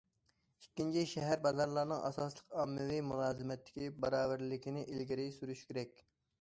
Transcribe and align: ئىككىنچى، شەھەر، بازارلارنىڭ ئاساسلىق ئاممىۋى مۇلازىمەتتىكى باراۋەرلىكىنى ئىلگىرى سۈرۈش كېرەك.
ئىككىنچى، 0.61 1.03
شەھەر، 1.11 1.41
بازارلارنىڭ 1.43 2.01
ئاساسلىق 2.07 2.57
ئاممىۋى 2.63 2.99
مۇلازىمەتتىكى 3.11 3.93
باراۋەرلىكىنى 4.07 4.87
ئىلگىرى 4.91 5.31
سۈرۈش 5.41 5.67
كېرەك. 5.73 6.07